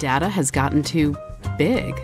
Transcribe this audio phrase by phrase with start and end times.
[0.00, 1.14] data has gotten too
[1.58, 1.94] big.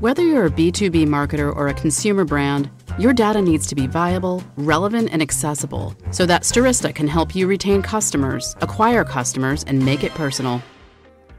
[0.00, 4.42] Whether you're a B2B marketer or a consumer brand, your data needs to be viable,
[4.56, 10.02] relevant, and accessible so that Stirista can help you retain customers, acquire customers, and make
[10.02, 10.62] it personal.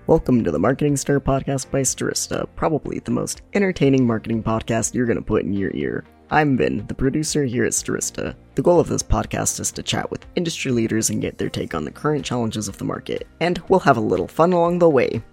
[0.05, 5.07] Welcome to the Marketing Stir podcast by Stirista, probably the most entertaining marketing podcast you're
[5.07, 6.05] going to put in your ear.
[6.29, 8.35] I'm Vin, the producer here at Stirista.
[8.53, 11.73] The goal of this podcast is to chat with industry leaders and get their take
[11.73, 14.89] on the current challenges of the market, and we'll have a little fun along the
[14.89, 15.23] way.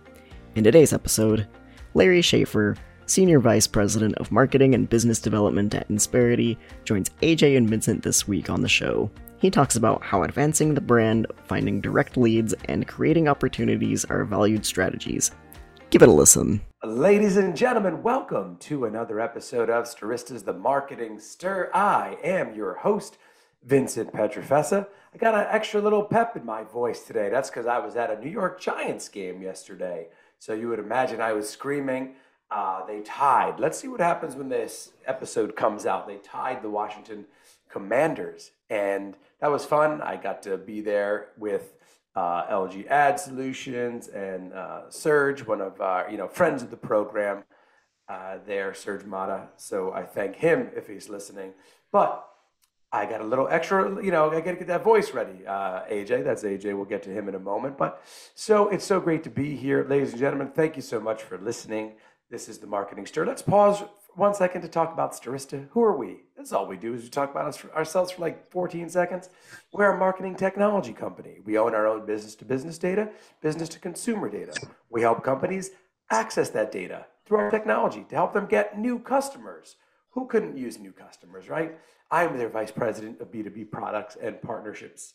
[0.57, 1.47] In today's episode,
[1.95, 7.71] Larry Shaffer, Senior Vice President of Marketing and Business Development at Insperity, joins AJ and
[7.71, 9.09] Vincent this week on the show.
[9.39, 14.67] He talks about how advancing the brand, finding direct leads, and creating opportunities are valued
[14.67, 15.31] strategies.
[15.91, 16.61] Give it a listen.
[16.83, 21.71] Ladies and gentlemen, welcome to another episode of Stirista's The Marketing Stir.
[21.73, 23.19] I am your host,
[23.63, 24.89] Vincent Pietrafesa.
[25.15, 27.29] I got an extra little pep in my voice today.
[27.29, 30.09] That's because I was at a New York Giants game yesterday.
[30.41, 32.15] So you would imagine I was screaming.
[32.51, 33.61] Uh, they tied.
[33.61, 36.09] Let's see what happens when this episode comes out.
[36.09, 37.27] They tied the Washington
[37.69, 40.01] Commanders, and that was fun.
[40.01, 41.75] I got to be there with
[42.17, 46.77] uh, LG Ad Solutions and uh, Serge, one of our you know friends of the
[46.77, 47.45] program.
[48.09, 49.49] Uh, there, Serge Mata.
[49.57, 51.53] So I thank him if he's listening.
[51.93, 52.27] But
[52.93, 55.47] I got a little extra, you know, I got to get that voice ready.
[55.47, 56.75] Uh, AJ, that's AJ.
[56.75, 57.79] We'll get to him in a moment.
[57.79, 58.03] But
[58.35, 60.49] so it's so great to be here, ladies and gentlemen.
[60.49, 61.93] Thank you so much for listening.
[62.31, 63.27] This is the Marketing Stir.
[63.27, 63.85] Let's pause
[64.17, 65.69] one second to talk about Stirista.
[65.71, 66.23] Who are we?
[66.37, 69.31] That's all we do is we talk about us, ourselves for like 14 seconds.
[69.73, 71.39] We're a marketing technology company.
[71.45, 73.11] We own our own business to business data,
[73.41, 74.53] business to consumer data.
[74.89, 75.71] We help companies
[76.11, 79.77] access that data through our technology to help them get new customers.
[80.11, 81.79] Who couldn't use new customers, right?
[82.11, 85.15] I'm their vice president of B2B products and partnerships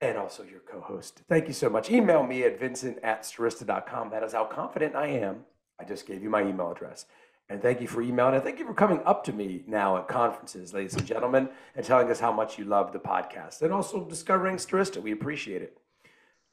[0.00, 1.22] and also your co-host.
[1.28, 1.90] Thank you so much.
[1.90, 4.10] Email me at vincent at stirista.com.
[4.10, 5.44] That is how confident I am
[5.78, 7.06] I just gave you my email address.
[7.48, 8.34] And thank you for emailing.
[8.34, 11.84] And thank you for coming up to me now at conferences, ladies and gentlemen, and
[11.84, 15.02] telling us how much you love the podcast and also discovering Stirista.
[15.02, 15.76] We appreciate it.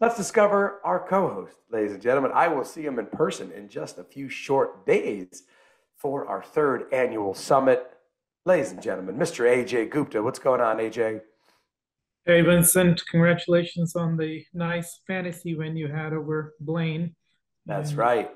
[0.01, 2.31] Let's discover our co host, ladies and gentlemen.
[2.33, 5.43] I will see him in person in just a few short days
[5.95, 7.89] for our third annual summit.
[8.45, 9.45] Ladies and gentlemen, Mr.
[9.45, 10.23] AJ Gupta.
[10.23, 11.21] What's going on, AJ?
[12.25, 13.01] Hey, Vincent.
[13.09, 17.15] Congratulations on the nice fantasy win you had over Blaine.
[17.65, 18.31] That's and right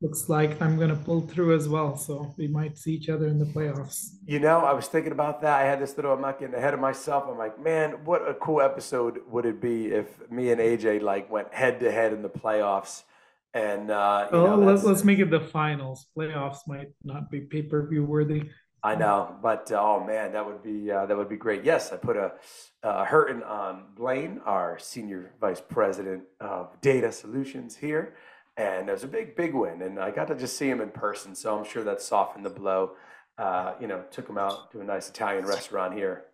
[0.00, 1.96] looks like I'm going to pull through as well.
[1.96, 4.14] So we might see each other in the playoffs.
[4.26, 5.60] You know, I was thinking about that.
[5.60, 7.24] I had this little, I'm not getting ahead of myself.
[7.28, 11.30] I'm like, man, what a cool episode would it be if me and AJ like
[11.30, 13.02] went head to head in the playoffs?
[13.52, 16.06] And, uh, you know, let's, let's make it the finals.
[16.16, 18.44] Playoffs might not be pay per view worthy.
[18.82, 21.64] I know, but uh, oh man, that would be uh, that would be great.
[21.64, 22.32] Yes, I put a,
[22.82, 28.14] a hurting on Blaine, our senior vice president of data solutions here,
[28.56, 29.82] and it was a big, big win.
[29.82, 32.50] And I got to just see him in person, so I'm sure that softened the
[32.50, 32.92] blow.
[33.36, 36.24] Uh, you know, took him out to a nice Italian restaurant here.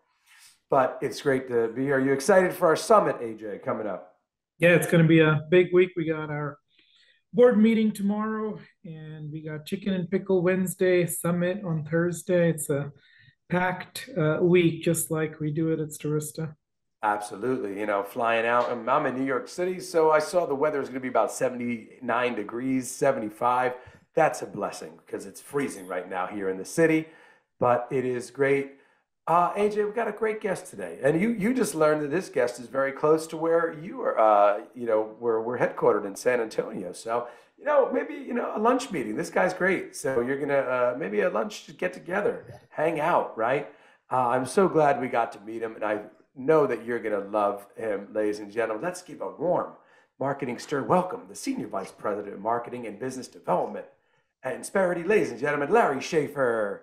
[0.70, 1.96] But it's great to be here.
[1.96, 4.16] Are you excited for our summit, AJ, coming up?
[4.58, 5.90] Yeah, it's going to be a big week.
[5.96, 6.58] We got our
[7.36, 12.48] board meeting tomorrow, and we got chicken and pickle Wednesday, summit on Thursday.
[12.48, 12.90] It's a
[13.50, 16.54] packed uh, week, just like we do it at Stirista.
[17.02, 17.78] Absolutely.
[17.78, 18.70] You know, flying out.
[18.70, 21.08] I'm, I'm in New York City, so I saw the weather is going to be
[21.08, 23.74] about 79 degrees, 75.
[24.14, 27.06] That's a blessing because it's freezing right now here in the city,
[27.60, 28.76] but it is great.
[29.28, 32.28] Uh, AJ, we've got a great guest today, and you you just learned that this
[32.28, 34.16] guest is very close to where you are.
[34.16, 36.92] Uh, you know, where we're headquartered in San Antonio.
[36.92, 37.26] So,
[37.58, 39.16] you know, maybe you know a lunch meeting.
[39.16, 39.96] This guy's great.
[39.96, 43.68] So you're gonna uh, maybe a lunch to get together, hang out, right?
[44.12, 46.02] Uh, I'm so glad we got to meet him, and I
[46.36, 48.84] know that you're going to love him, ladies and gentlemen.
[48.84, 49.72] Let's give a warm
[50.20, 53.86] marketing stir welcome, the Senior Vice President of Marketing and Business Development
[54.44, 56.82] at Insperity, ladies and gentlemen, Larry Shaffer.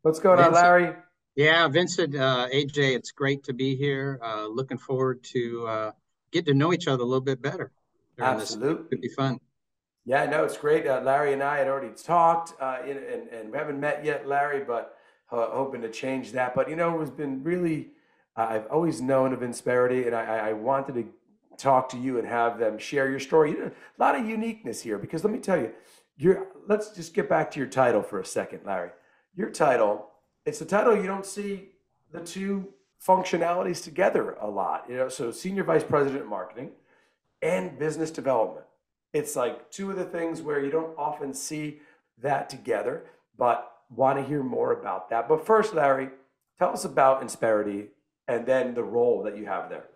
[0.00, 0.94] What's going Vincent, on, Larry?
[1.40, 4.20] Yeah, Vincent, uh, AJ, it's great to be here.
[4.22, 5.92] Uh, looking forward to uh,
[6.32, 7.72] get to know each other a little bit better.
[8.18, 8.84] Absolutely.
[8.84, 9.40] It could be fun.
[10.04, 10.86] Yeah, no, it's great.
[10.86, 14.28] Uh, Larry and I had already talked, uh, and, and, and, we haven't met yet,
[14.28, 14.98] Larry, but
[15.32, 16.54] uh, hoping to change that.
[16.54, 17.92] But, you know, it's been really
[18.36, 21.08] I've always known of Insperity, and I, I, wanted to
[21.56, 23.52] talk to you and have them share your story.
[23.58, 25.72] a lot of uniqueness here because let me tell you,
[26.18, 28.90] you let's just get back to your title for a second, Larry.
[29.34, 30.09] Your title,
[30.46, 31.68] it's a title you don't see
[32.12, 32.72] the two
[33.06, 34.86] functionalities together a lot.
[34.88, 36.70] You know, so senior vice president marketing
[37.42, 38.66] and business development.
[39.12, 41.80] It's like two of the things where you don't often see
[42.22, 43.04] that together,
[43.36, 45.28] but want to hear more about that.
[45.28, 46.10] But first, Larry,
[46.58, 47.88] tell us about Insperity
[48.28, 49.86] and then the role that you have there.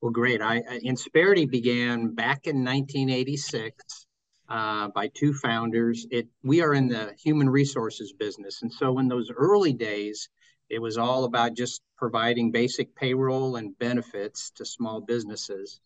[0.00, 0.40] Well, great.
[0.40, 4.06] I, Insperity began back in 1986
[4.48, 6.06] uh, by two founders.
[6.10, 10.28] It we are in the human resources business, and so in those early days,
[10.68, 15.80] it was all about just providing basic payroll and benefits to small businesses.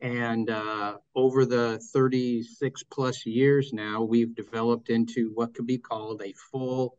[0.00, 6.22] And uh, over the 36 plus years now, we've developed into what could be called
[6.22, 6.96] a full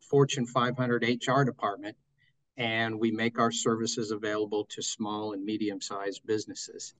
[0.00, 1.96] Fortune 500 HR department.
[2.56, 6.94] And we make our services available to small and medium sized businesses.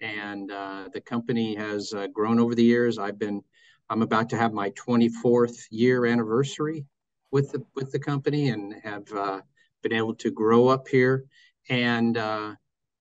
[0.00, 2.98] And uh, the company has uh, grown over the years.
[2.98, 3.42] I've been,
[3.88, 6.84] I'm about to have my 24th year anniversary
[7.30, 9.40] with the with the company and have uh,
[9.82, 11.24] been able to grow up here.
[11.68, 12.54] And uh,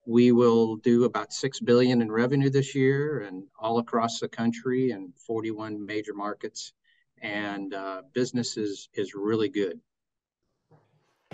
[0.06, 4.92] we will do about six billion in revenue this year, and all across the country,
[4.92, 6.74] and 41 major markets.
[7.22, 9.80] And uh, business is is really good.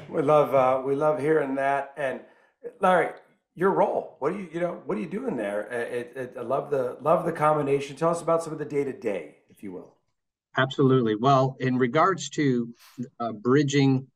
[0.10, 1.94] We love uh, we love hearing that.
[1.98, 2.20] And
[2.80, 3.14] Larry,
[3.56, 4.16] your role.
[4.20, 5.62] What do you you know what are you doing there?
[5.68, 7.96] It, it, I love the love the combination.
[7.96, 9.96] Tell us about some of the day to day, if you will.
[10.58, 11.16] Absolutely.
[11.16, 12.74] Well, in regards to
[13.20, 14.08] uh, bridging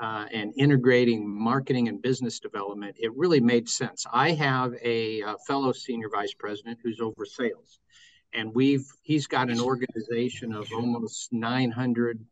[0.00, 4.06] uh, and integrating marketing and business development, it really made sense.
[4.12, 7.80] I have a, a, fellow senior vice president who's over sales,
[8.32, 12.24] and we've he's got an organization of almost 900,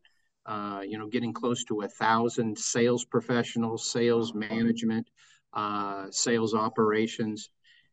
[0.45, 5.07] uh, you know, getting close to a thousand sales professionals, sales management,
[5.53, 7.49] uh, sales operations,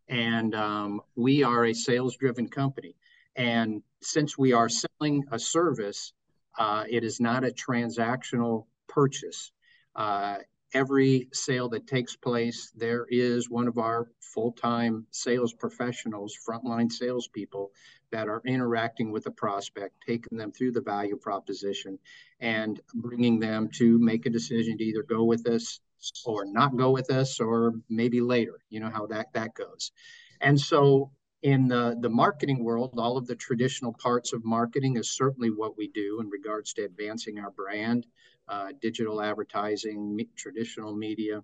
[0.09, 2.95] and um, we are a sales-driven company.
[3.35, 6.13] And since we are selling a service,
[6.59, 9.53] uh, it is not a transactional purchase.
[9.95, 10.39] Uh,
[10.73, 16.91] every sale that takes place, there is one of our full time sales professionals, frontline
[16.91, 17.71] salespeople
[18.11, 21.99] that are interacting with the prospect, taking them through the value proposition,
[22.41, 25.81] and bringing them to make a decision to either go with us
[26.25, 28.59] or not go with us, or maybe later.
[28.71, 29.93] You know how that that goes.
[30.41, 31.11] And so
[31.43, 35.77] in the, the marketing world, all of the traditional parts of marketing is certainly what
[35.77, 38.07] we do in regards to advancing our brand,
[38.49, 41.43] uh, digital advertising, me- traditional media.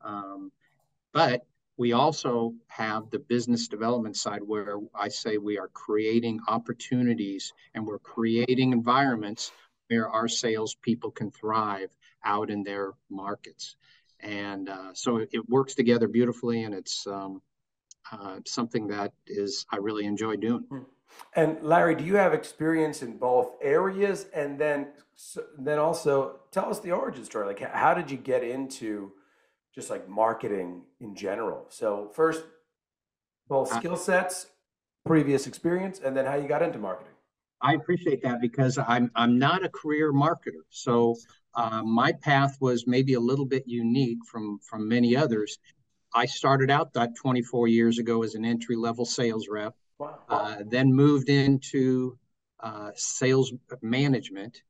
[0.00, 0.50] Um,
[1.12, 7.52] but we also have the business development side where I say we are creating opportunities
[7.74, 9.52] and we're creating environments
[9.88, 11.94] where our salespeople can thrive
[12.24, 13.76] out in their markets.
[14.20, 17.42] And uh, so it, it, works together beautifully, and it's um,
[18.10, 20.64] uh, something that is I really enjoy doing.
[20.70, 20.78] Hmm.
[21.34, 24.26] And Larry, do you have experience in both areas?
[24.34, 24.88] And then,
[25.58, 27.46] then also tell us the origin story.
[27.46, 29.12] Like, how did you get into
[29.74, 31.66] just like marketing in general?
[31.68, 32.44] So first,
[33.48, 34.46] both uh, skill sets,
[35.04, 37.12] previous experience, and then how you got into marketing.
[37.60, 41.16] I appreciate that because I'm I'm not a career marketer, so
[41.54, 45.58] uh, my path was maybe a little bit unique from from many others
[46.16, 50.18] I started out that 24 years ago as an entry level sales rep, wow.
[50.30, 52.18] uh, then moved into
[52.60, 54.62] uh, sales management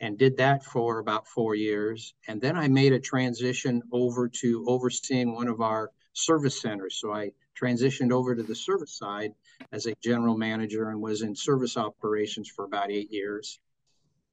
[0.00, 2.14] and did that for about four years.
[2.26, 6.96] And then I made a transition over to overseeing one of our service centers.
[6.98, 9.32] So I transitioned over to the service side
[9.72, 13.60] as a general manager and was in service operations for about eight years.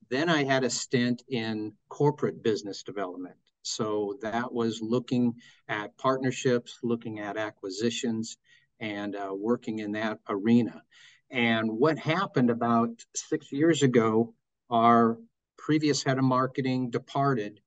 [0.10, 3.36] Then I had a stint in corporate business development.
[3.64, 5.36] So that was looking
[5.68, 8.38] at partnerships, looking at acquisitions,
[8.80, 10.82] and uh, working in that arena.
[11.30, 14.34] And what happened about six years ago,
[14.70, 15.18] our
[15.58, 17.62] previous head of marketing departed.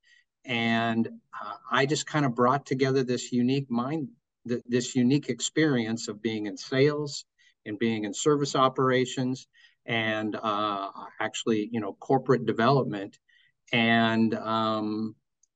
[0.44, 4.08] And uh, I just kind of brought together this unique mind,
[4.46, 7.25] th- this unique experience of being in sales
[7.66, 9.47] and being in service operations
[9.87, 10.88] and uh,
[11.21, 13.18] actually, you know, corporate development.
[13.73, 15.14] And um,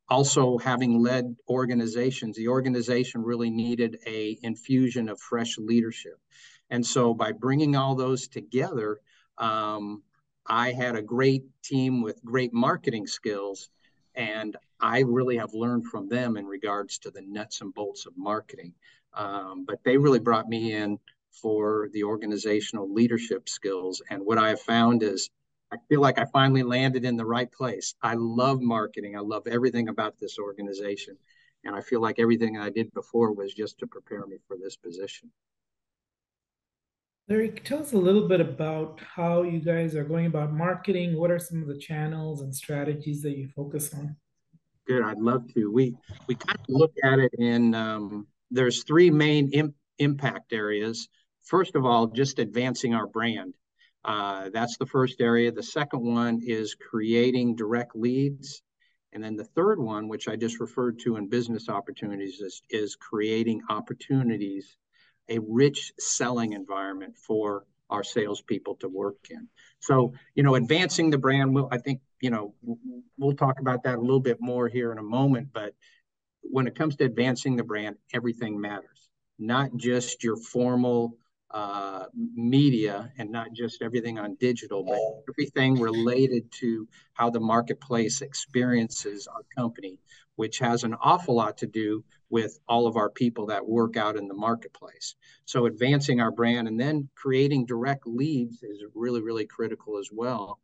[0.08, 6.18] also having led organizations the organization really needed a infusion of fresh leadership
[6.70, 8.98] and so by bringing all those together
[9.38, 10.02] um,
[10.46, 13.68] i had a great team with great marketing skills
[14.14, 18.12] and i really have learned from them in regards to the nuts and bolts of
[18.16, 18.72] marketing
[19.14, 20.98] um, but they really brought me in
[21.40, 25.30] for the organizational leadership skills and what i have found is
[25.70, 27.94] I feel like I finally landed in the right place.
[28.02, 29.16] I love marketing.
[29.16, 31.18] I love everything about this organization.
[31.64, 34.76] And I feel like everything I did before was just to prepare me for this
[34.76, 35.30] position.
[37.28, 41.18] Larry, tell us a little bit about how you guys are going about marketing.
[41.18, 44.16] What are some of the channels and strategies that you focus on?
[44.86, 45.70] Good, I'd love to.
[45.70, 45.94] We
[46.26, 51.08] we kind of look at it in um, there's three main Im- impact areas.
[51.48, 53.54] First of all, just advancing our brand.
[54.04, 55.50] Uh, that's the first area.
[55.50, 58.62] The second one is creating direct leads.
[59.14, 62.96] And then the third one, which I just referred to in business opportunities, is, is
[62.96, 64.76] creating opportunities,
[65.30, 69.48] a rich selling environment for our salespeople to work in.
[69.80, 72.54] So, you know, advancing the brand, we'll, I think, you know,
[73.16, 75.48] we'll talk about that a little bit more here in a moment.
[75.54, 75.72] But
[76.42, 81.16] when it comes to advancing the brand, everything matters, not just your formal
[81.50, 84.98] uh, media and not just everything on digital, but
[85.32, 89.98] everything related to how the marketplace experiences our company,
[90.36, 94.16] which has an awful lot to do with all of our people that work out
[94.16, 95.14] in the marketplace.
[95.46, 100.60] So advancing our brand and then creating direct leads is really, really critical as well.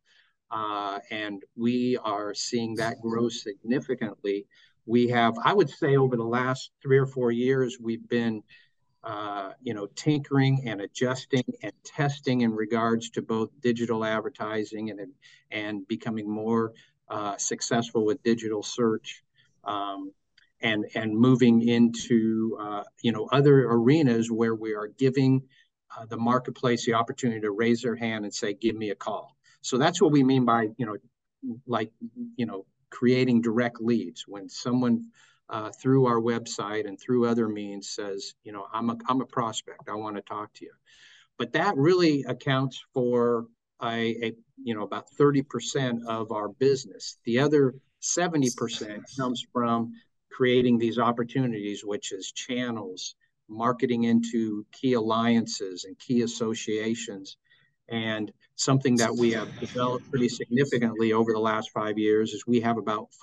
[0.51, 4.45] Uh, and we are seeing that grow significantly.
[4.85, 8.43] We have, I would say, over the last three or four years, we've been,
[9.05, 14.99] uh, you know, tinkering and adjusting and testing in regards to both digital advertising and
[15.51, 16.73] and becoming more
[17.09, 19.23] uh, successful with digital search.
[19.63, 20.11] Um,
[20.61, 25.43] and and moving into uh, you know other arenas where we are giving
[25.95, 29.35] uh, the marketplace the opportunity to raise their hand and say give me a call
[29.61, 30.95] so that's what we mean by you know
[31.67, 31.91] like
[32.37, 35.03] you know creating direct leads when someone
[35.49, 39.25] uh, through our website and through other means says you know i'm a, I'm a
[39.25, 40.71] prospect i want to talk to you
[41.37, 43.47] but that really accounts for
[43.83, 44.33] a, a
[44.63, 47.75] you know about 30% of our business the other
[48.05, 49.93] 70% comes from
[50.31, 53.15] creating these opportunities, which is channels,
[53.47, 57.37] marketing into key alliances and key associations.
[57.87, 62.59] And something that we have developed pretty significantly over the last five years is we
[62.61, 63.13] have about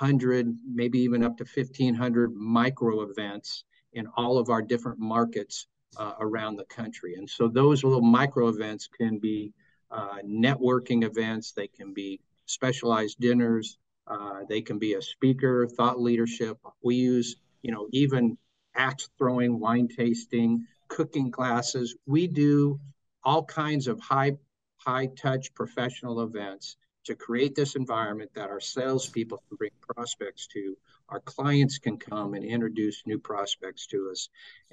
[0.00, 5.66] 1,400, maybe even up to 1,500 micro events in all of our different markets
[5.98, 7.16] uh, around the country.
[7.16, 9.52] And so those little micro events can be
[9.90, 13.76] uh, networking events, they can be specialized dinners,
[14.06, 16.56] uh, they can be a speaker, thought leadership.
[16.82, 18.38] We use, you know, even
[18.74, 21.96] axe throwing, wine tasting, cooking classes.
[22.06, 22.80] We do
[23.22, 24.38] all kinds of high,
[24.76, 30.76] high touch professional events to create this environment that our salespeople can bring prospects to.
[31.08, 34.28] Our clients can come and introduce new prospects to us.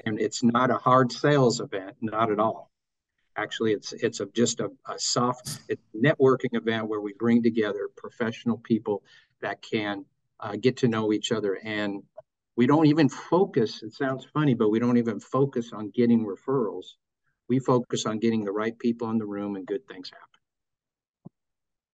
[0.06, 2.72] And it's not a hard sales event, not at all.
[3.36, 5.60] Actually, it's it's a, just a, a soft
[5.96, 9.04] networking event where we bring together professional people
[9.42, 10.06] that can
[10.40, 11.60] uh, get to know each other.
[11.64, 12.04] And
[12.56, 16.96] we don't even focus, it sounds funny, but we don't even focus on getting referrals.
[17.48, 20.37] We focus on getting the right people in the room and good things happen.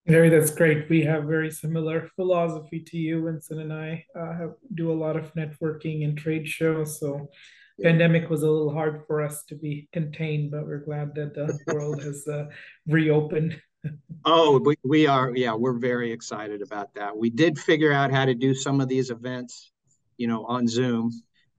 [0.07, 0.89] Larry, that's great.
[0.89, 3.23] We have very similar philosophy to you.
[3.23, 6.99] Vincent and I uh, have, do a lot of networking and trade shows.
[6.99, 7.29] So,
[7.77, 7.89] yeah.
[7.89, 11.57] pandemic was a little hard for us to be contained, but we're glad that the
[11.73, 12.45] world has uh,
[12.85, 13.59] reopened
[14.25, 17.15] oh, we, we are, yeah, we're very excited about that.
[17.15, 19.71] We did figure out how to do some of these events,
[20.17, 21.11] you know, on Zoom.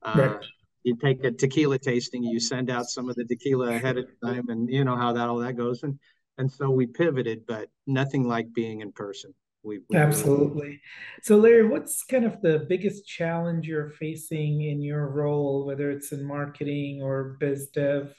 [0.03, 0.45] Uh, right.
[0.83, 4.49] You take a tequila tasting, you send out some of the tequila ahead of time,
[4.49, 5.83] and you know how that all that goes.
[5.83, 5.99] And
[6.39, 9.35] and so we pivoted, but nothing like being in person.
[9.63, 10.81] We, we absolutely.
[11.23, 16.13] So, Larry, what's kind of the biggest challenge you're facing in your role, whether it's
[16.13, 18.15] in marketing or biz dev?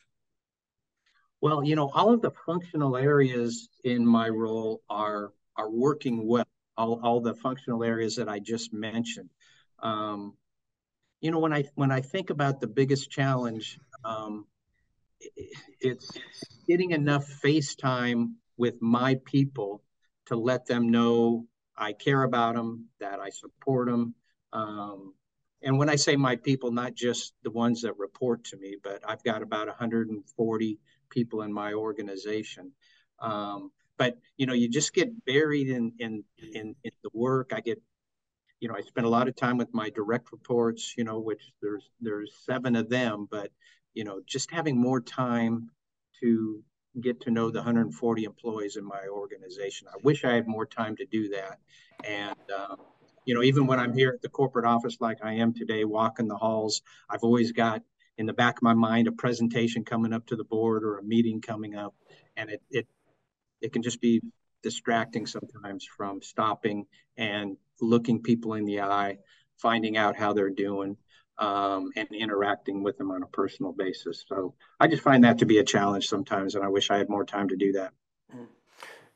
[1.41, 6.45] Well, you know, all of the functional areas in my role are are working well.
[6.77, 9.29] All, all the functional areas that I just mentioned.
[9.79, 10.33] Um,
[11.21, 14.45] you know, when I when I think about the biggest challenge, um,
[15.81, 16.11] it's
[16.67, 19.83] getting enough face time with my people
[20.27, 21.45] to let them know
[21.77, 24.15] I care about them, that I support them.
[24.53, 25.13] Um,
[25.61, 29.01] and when I say my people, not just the ones that report to me, but
[29.07, 32.71] I've got about 140 people in my organization.
[33.19, 36.23] Um, but you know, you just get buried in, in
[36.53, 37.51] in in the work.
[37.53, 37.81] I get,
[38.59, 40.93] you know, I spend a lot of time with my direct reports.
[40.97, 43.51] You know, which there's there's seven of them, but
[43.95, 45.71] you know, just having more time
[46.21, 46.63] to
[47.01, 49.87] get to know the 140 employees in my organization.
[49.91, 51.59] I wish I had more time to do that.
[52.03, 52.77] And um,
[53.25, 56.27] you know, even when I'm here at the corporate office like I am today, walking
[56.27, 57.81] the halls, I've always got
[58.17, 61.03] in the back of my mind a presentation coming up to the board or a
[61.03, 61.93] meeting coming up
[62.37, 62.87] and it it
[63.61, 64.21] it can just be
[64.63, 66.85] distracting sometimes from stopping
[67.17, 69.17] and looking people in the eye
[69.57, 70.97] finding out how they're doing
[71.37, 75.45] um, and interacting with them on a personal basis so i just find that to
[75.45, 77.91] be a challenge sometimes and i wish i had more time to do that
[78.35, 78.45] mm.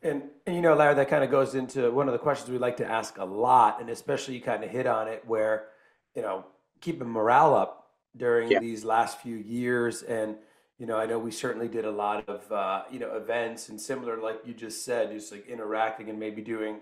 [0.03, 2.57] and, and you know larry that kind of goes into one of the questions we
[2.57, 5.67] like to ask a lot and especially you kind of hit on it where
[6.15, 6.45] you know
[6.81, 7.79] keeping morale up
[8.15, 8.59] during yeah.
[8.59, 10.03] these last few years.
[10.03, 10.35] And,
[10.77, 13.79] you know, I know we certainly did a lot of, uh, you know, events and
[13.79, 16.77] similar, like you just said, just like interacting and maybe doing,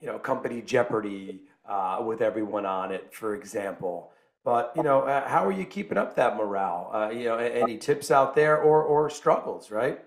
[0.00, 4.10] you know, company Jeopardy uh, with everyone on it, for example.
[4.44, 6.90] But you know, uh, how are you keeping up that morale?
[6.92, 10.00] Uh, you know, any tips out there or or struggles, right?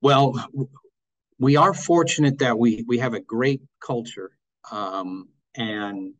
[0.00, 0.34] Well,
[1.38, 4.30] we are fortunate that we we have a great culture,
[4.70, 6.14] um, and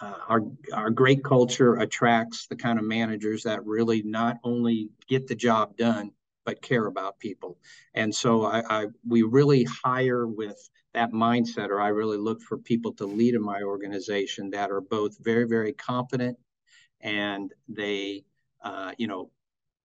[0.00, 0.40] uh, our
[0.72, 5.76] our great culture attracts the kind of managers that really not only get the job
[5.76, 6.12] done
[6.48, 7.58] but care about people.
[7.92, 10.58] And so I, I we really hire with
[10.94, 14.80] that mindset, or I really look for people to lead in my organization that are
[14.80, 16.38] both very very competent
[17.00, 18.24] and they
[18.62, 19.30] uh, you know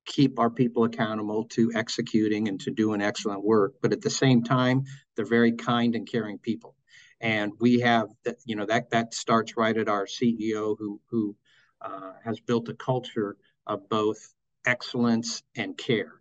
[0.05, 3.75] keep our people accountable to executing and to doing excellent work.
[3.81, 4.83] But at the same time,
[5.15, 6.75] they're very kind and caring people.
[7.21, 11.35] And we have that, you know, that that starts right at our CEO who who
[11.81, 14.33] uh, has built a culture of both
[14.65, 16.13] excellence and care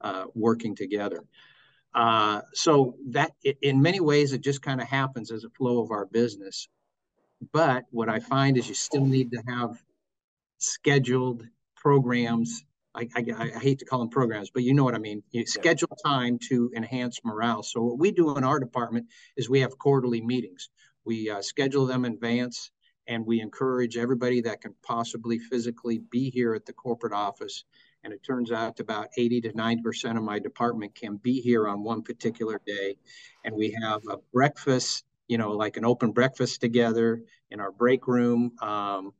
[0.00, 1.24] uh, working together.
[1.94, 3.32] Uh, so that
[3.62, 6.68] in many ways it just kind of happens as a flow of our business.
[7.52, 9.82] But what I find is you still need to have
[10.58, 11.44] scheduled
[11.74, 15.22] programs I, I, I, hate to call them programs, but you know what I mean.
[15.30, 17.62] You schedule time to enhance morale.
[17.62, 19.06] So what we do in our department
[19.36, 20.70] is we have quarterly meetings.
[21.04, 22.70] We uh, schedule them in advance,
[23.06, 27.64] and we encourage everybody that can possibly physically be here at the corporate office.
[28.04, 31.68] And it turns out about 80 to 90 percent of my department can be here
[31.68, 32.96] on one particular day.
[33.44, 38.06] And we have a breakfast, you know, like an open breakfast together in our break
[38.06, 38.52] room.
[38.62, 39.12] Um,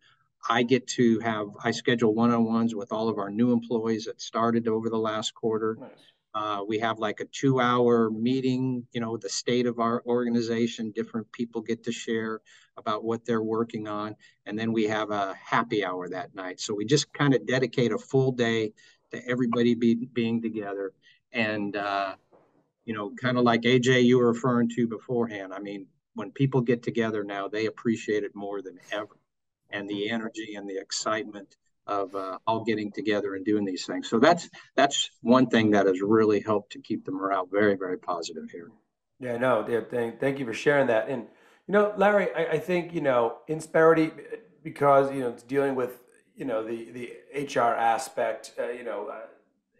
[0.49, 4.07] I get to have, I schedule one on ones with all of our new employees
[4.07, 5.77] that started over the last quarter.
[5.79, 5.91] Nice.
[6.35, 10.93] Uh, we have like a two hour meeting, you know, the state of our organization.
[10.93, 12.41] Different people get to share
[12.77, 14.15] about what they're working on.
[14.47, 16.61] And then we have a happy hour that night.
[16.61, 18.73] So we just kind of dedicate a full day
[19.11, 20.93] to everybody be, being together.
[21.33, 22.15] And, uh,
[22.85, 25.53] you know, kind of like AJ, you were referring to beforehand.
[25.53, 29.17] I mean, when people get together now, they appreciate it more than ever
[29.71, 31.57] and the energy and the excitement
[31.87, 34.09] of uh, all getting together and doing these things.
[34.09, 37.99] So that's that's one thing that has really helped to keep the morale very very
[37.99, 38.71] positive here.
[39.19, 41.09] Yeah, no, thank, thank you for sharing that.
[41.09, 41.27] And
[41.67, 44.13] you know, Larry, I, I think you know Insperity
[44.63, 46.01] because you know it's dealing with
[46.37, 48.53] you know the the HR aspect.
[48.59, 49.27] Uh, you know, uh,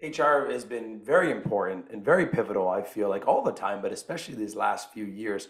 [0.03, 2.69] HR has been very important and very pivotal.
[2.69, 5.49] I feel like all the time, but especially these last few years.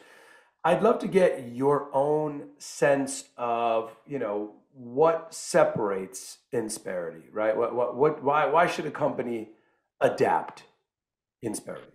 [0.62, 7.56] I'd love to get your own sense of, you know, what separates Insperity, right?
[7.56, 9.50] What, what, what, why, why should a company
[10.00, 10.64] adapt
[11.42, 11.92] Insperity?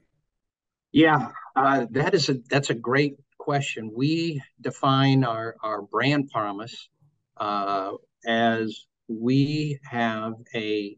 [0.92, 3.92] Yeah, uh, that is a that's a great question.
[3.94, 6.90] We define our our brand promise
[7.36, 7.92] uh,
[8.26, 10.98] as we have a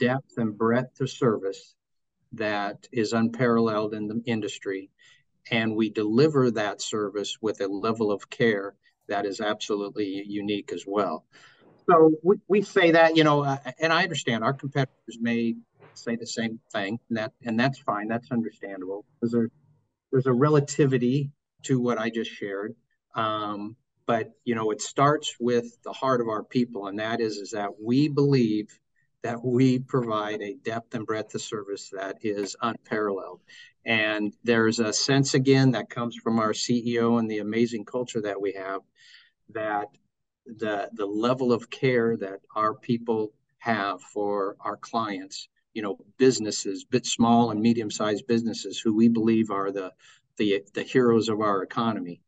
[0.00, 1.74] depth and breadth of service
[2.32, 4.90] that is unparalleled in the industry
[5.50, 8.74] and we deliver that service with a level of care
[9.08, 11.24] that is absolutely unique as well.
[11.88, 15.56] So we, we say that, you know, uh, and I understand our competitors may
[15.92, 18.08] say the same thing, and that and that's fine.
[18.08, 19.04] That's understandable.
[19.20, 19.46] There's a
[20.10, 21.30] there's a relativity
[21.64, 22.74] to what I just shared.
[23.14, 27.36] Um, but you know, it starts with the heart of our people, and that is
[27.36, 28.68] is that we believe
[29.24, 33.40] that we provide a depth and breadth of service that is unparalleled.
[33.86, 38.40] And there's a sense again that comes from our CEO and the amazing culture that
[38.40, 38.82] we have
[39.48, 39.88] that
[40.44, 46.84] the the level of care that our people have for our clients, you know, businesses,
[46.84, 49.90] bit small and medium-sized businesses who we believe are the
[50.36, 52.20] the the heroes of our economy.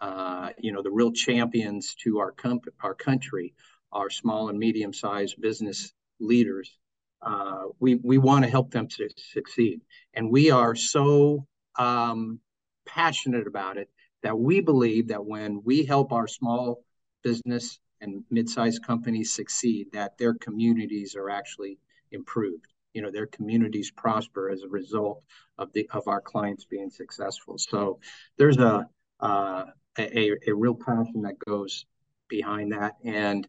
[0.00, 3.54] Uh, you know, the real champions to our comp- our country
[3.90, 6.76] are small and medium-sized business leaders,
[7.22, 9.80] uh, we we want to help them to succeed,
[10.14, 11.46] and we are so
[11.78, 12.38] um,
[12.86, 13.88] passionate about it
[14.22, 16.82] that we believe that when we help our small
[17.22, 21.78] business and mid-sized companies succeed, that their communities are actually
[22.12, 22.66] improved.
[22.92, 25.22] You know, their communities prosper as a result
[25.58, 27.58] of the of our clients being successful.
[27.58, 27.98] So
[28.38, 28.86] there's a
[29.20, 29.64] uh,
[29.98, 31.86] a, a real passion that goes
[32.28, 33.46] behind that, and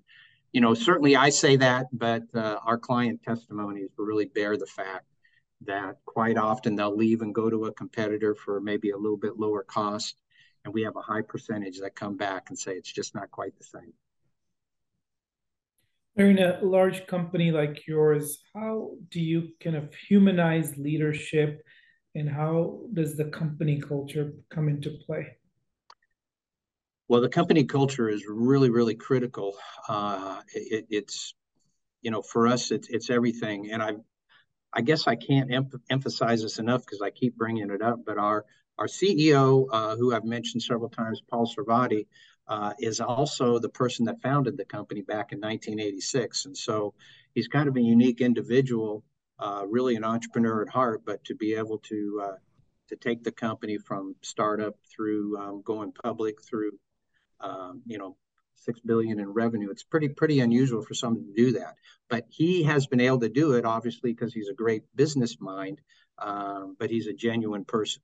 [0.56, 5.04] you know, certainly I say that, but uh, our client testimonies really bear the fact
[5.66, 9.38] that quite often they'll leave and go to a competitor for maybe a little bit
[9.38, 10.16] lower cost.
[10.64, 13.52] And we have a high percentage that come back and say it's just not quite
[13.58, 13.92] the same.
[16.16, 21.62] In a large company like yours, how do you kind of humanize leadership
[22.16, 25.36] and how does the company culture come into play?
[27.08, 29.56] Well, the company culture is really, really critical.
[29.88, 31.36] Uh, it, it's,
[32.02, 33.72] you know, for us, it's it's everything.
[33.72, 33.94] And I,
[34.74, 38.00] I guess I can't em- emphasize this enough because I keep bringing it up.
[38.06, 38.46] But our
[38.78, 42.08] our CEO, uh, who I've mentioned several times, Paul Sarvadi,
[42.48, 46.46] uh, is also the person that founded the company back in 1986.
[46.46, 46.94] And so
[47.34, 49.04] he's kind of a unique individual,
[49.40, 52.36] uh, really an entrepreneur at heart, but to be able to uh,
[52.88, 56.72] to take the company from startup through um, going public through
[57.40, 58.16] um, you know
[58.56, 59.70] six billion in revenue.
[59.70, 61.76] It's pretty pretty unusual for someone to do that,
[62.10, 65.82] but he has been able to do it obviously because he's a great business mind,
[66.20, 68.02] um, but he's a genuine person,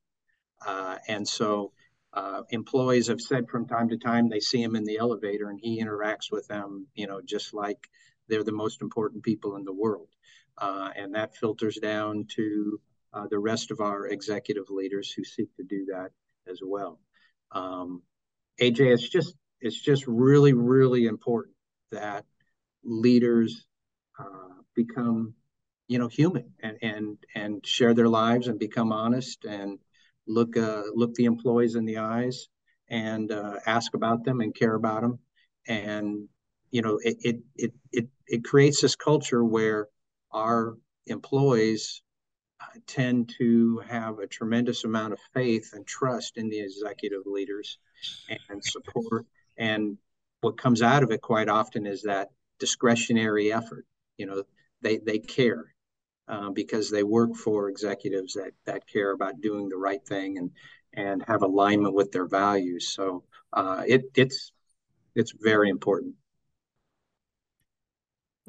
[0.65, 1.71] uh, and so.
[2.13, 5.61] Uh, employees have said from time to time they see him in the elevator and
[5.61, 7.87] he interacts with them, you know, just like
[8.27, 10.09] they're the most important people in the world.
[10.57, 12.81] Uh, and that filters down to
[13.13, 16.11] uh, the rest of our executive leaders who seek to do that
[16.49, 16.99] as well.
[17.51, 18.01] Um,
[18.62, 21.56] AJ, it's just it's just really, really important
[21.91, 22.26] that
[22.84, 23.65] leaders
[24.19, 25.34] uh, become,
[25.88, 29.80] you know, human and and and share their lives and become honest and
[30.28, 32.47] look uh, look the employees in the eyes
[32.89, 35.19] and uh, ask about them and care about them
[35.67, 36.28] and
[36.71, 39.88] you know it, it it it it creates this culture where
[40.32, 42.02] our employees
[42.62, 47.78] uh, tend to have a tremendous amount of faith and trust in the executive leaders
[48.49, 49.25] and support
[49.57, 49.97] and
[50.41, 53.85] what comes out of it quite often is that discretionary effort.
[54.17, 54.43] You know,
[54.81, 55.73] they they care
[56.27, 60.51] uh, because they work for executives that that care about doing the right thing and
[60.93, 62.89] and have alignment with their values.
[62.89, 64.51] So uh, it it's
[65.15, 66.15] it's very important.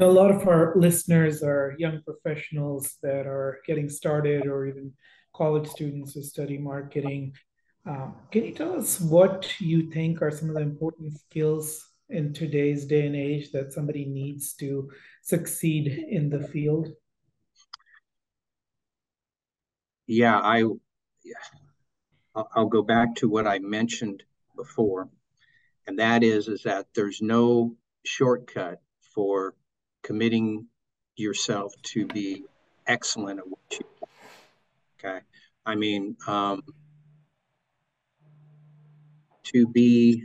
[0.01, 4.93] A lot of our listeners are young professionals that are getting started, or even
[5.35, 7.35] college students who study marketing.
[7.85, 12.33] Um, can you tell us what you think are some of the important skills in
[12.33, 14.89] today's day and age that somebody needs to
[15.23, 16.91] succeed in the field?
[20.07, 20.59] Yeah, I
[21.25, 24.23] yeah, I'll go back to what I mentioned
[24.55, 25.09] before,
[25.87, 28.81] and that is is that there's no shortcut
[29.15, 29.55] for
[30.03, 30.67] committing
[31.17, 32.45] yourself to be
[32.87, 34.07] excellent at what you do.
[34.99, 35.21] Okay,
[35.67, 36.17] I mean.
[36.29, 36.63] Um,
[39.53, 40.25] to be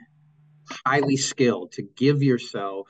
[0.86, 2.88] highly skilled, to give yourself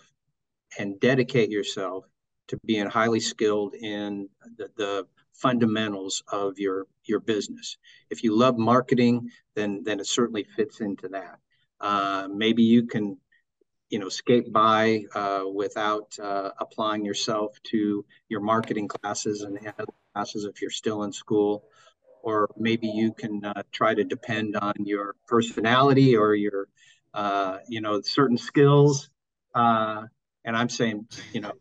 [0.79, 2.05] and dedicate yourself
[2.47, 7.77] to being highly skilled in the, the fundamentals of your your business.
[8.09, 11.39] If you love marketing, then then it certainly fits into that.
[11.79, 13.17] Uh, maybe you can,
[13.89, 19.59] you know, skate by uh, without uh, applying yourself to your marketing classes and
[20.13, 21.65] classes if you're still in school
[22.27, 26.67] or maybe you can uh, try to depend on your personality or your
[27.13, 29.09] uh, you know certain skills.
[29.55, 30.03] Uh,
[30.45, 31.53] and i'm saying you know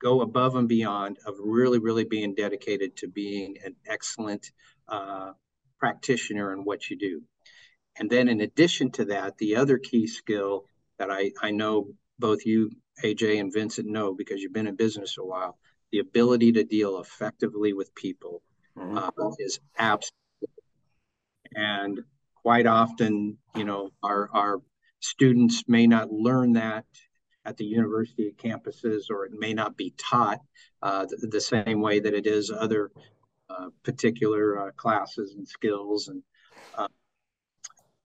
[0.00, 4.50] go above and beyond of really really being dedicated to being an excellent
[4.88, 5.32] uh,
[5.78, 7.22] practitioner in what you do.
[7.98, 10.66] And then in addition to that the other key skill
[10.98, 12.70] that i i know both you
[13.04, 15.56] aj and vincent know because you've been in business a while
[15.92, 18.42] the ability to deal effectively with people
[18.78, 18.98] mm-hmm.
[18.98, 20.12] uh, is absolute.
[21.54, 22.00] And
[22.34, 24.62] quite often, you know, our, our
[25.00, 26.84] students may not learn that
[27.44, 30.40] at the university campuses, or it may not be taught
[30.80, 32.90] uh, the, the, same way that it is other
[33.50, 36.08] uh, particular uh, classes and skills.
[36.08, 36.22] And
[36.76, 36.88] uh,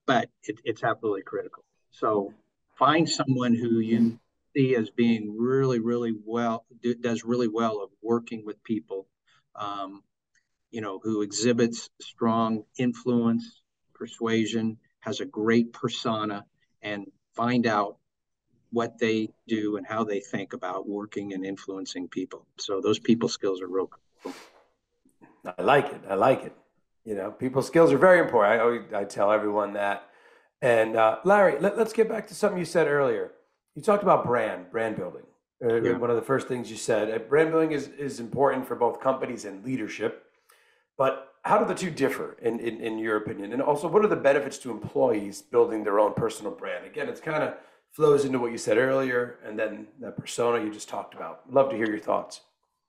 [0.06, 1.64] but it, it's absolutely critical.
[1.90, 2.32] So
[2.78, 4.18] find someone who you
[4.56, 9.06] see as being really, really well do, does really well of working with people.
[9.54, 10.02] Um,
[10.70, 13.62] you know, who exhibits strong influence,
[13.94, 16.44] persuasion, has a great persona,
[16.82, 17.96] and find out
[18.70, 22.46] what they do and how they think about working and influencing people.
[22.58, 23.90] So those people skills are real.
[24.22, 24.34] Cool.
[25.56, 26.02] I like it.
[26.08, 26.54] I like it.
[27.04, 28.60] You know, people skills are very important.
[28.60, 30.08] I always I tell everyone that.
[30.60, 33.32] And uh, Larry, let, us get back to something you said earlier.
[33.74, 35.22] You talked about brand, brand building.
[35.64, 35.96] Uh, yeah.
[35.96, 39.00] One of the first things you said, uh, brand building is, is important for both
[39.00, 40.27] companies and leadership.
[40.98, 43.52] But how do the two differ in, in, in your opinion?
[43.52, 46.84] And also, what are the benefits to employees building their own personal brand?
[46.84, 47.54] Again, it's kind of
[47.90, 51.50] flows into what you said earlier and then that persona you just talked about.
[51.50, 52.42] Love to hear your thoughts.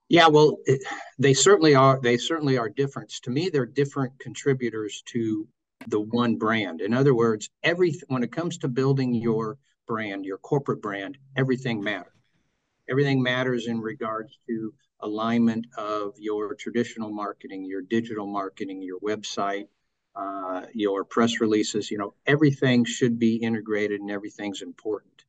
[0.08, 0.82] Yeah, well, it,
[1.18, 2.00] they certainly are.
[2.02, 3.10] They certainly are different.
[3.22, 5.46] To me, they're different contributors to
[5.86, 6.80] the one brand.
[6.80, 11.80] In other words, every when it comes to building your brand, your corporate brand, everything
[11.80, 12.12] matters.
[12.90, 19.68] Everything matters in regards to alignment of your traditional marketing, your digital marketing, your website,
[20.16, 21.90] uh, your press releases.
[21.90, 25.24] You know, everything should be integrated and everything's important.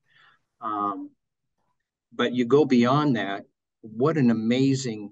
[0.59, 1.11] Um,
[2.13, 3.45] but you go beyond that.
[3.81, 5.11] What an amazing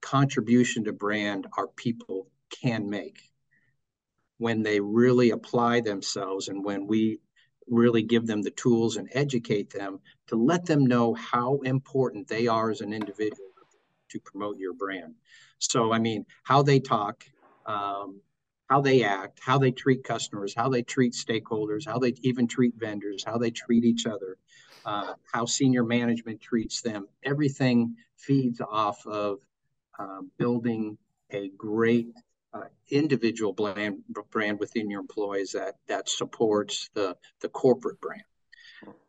[0.00, 3.18] contribution to brand our people can make
[4.38, 7.20] when they really apply themselves and when we
[7.72, 12.46] really give them the tools and educate them to let them know how important they
[12.46, 13.48] are as an individual
[14.10, 15.14] to promote your brand.
[15.58, 17.24] So, I mean, how they talk,
[17.64, 18.20] um,
[18.68, 22.74] how they act, how they treat customers, how they treat stakeholders, how they even treat
[22.76, 24.36] vendors, how they treat each other,
[24.84, 27.06] uh, how senior management treats them.
[27.24, 29.38] Everything feeds off of
[29.98, 30.98] uh, building
[31.30, 32.08] a great
[32.54, 33.98] uh, individual brand,
[34.30, 38.22] brand within your employees that that supports the the corporate brand.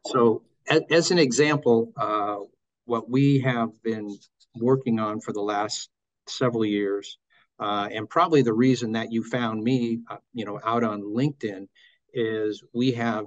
[0.07, 2.37] So, as, as an example, uh,
[2.85, 4.17] what we have been
[4.55, 5.89] working on for the last
[6.27, 7.17] several years,
[7.59, 11.67] uh, and probably the reason that you found me, uh, you know, out on LinkedIn,
[12.13, 13.25] is we have.